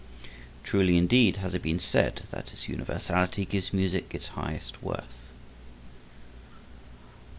[0.63, 5.27] Truly indeed has it been said that its universality gives music its high worth.